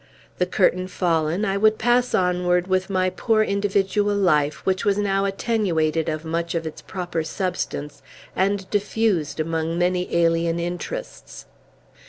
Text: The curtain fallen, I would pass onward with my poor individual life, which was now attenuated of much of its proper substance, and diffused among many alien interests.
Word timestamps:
The 0.39 0.47
curtain 0.47 0.87
fallen, 0.87 1.45
I 1.45 1.57
would 1.57 1.77
pass 1.77 2.15
onward 2.15 2.65
with 2.65 2.89
my 2.89 3.11
poor 3.11 3.43
individual 3.43 4.15
life, 4.15 4.65
which 4.65 4.83
was 4.83 4.97
now 4.97 5.25
attenuated 5.25 6.09
of 6.09 6.25
much 6.25 6.55
of 6.55 6.65
its 6.65 6.81
proper 6.81 7.23
substance, 7.23 8.01
and 8.35 8.67
diffused 8.71 9.39
among 9.39 9.77
many 9.77 10.11
alien 10.17 10.59
interests. 10.59 11.45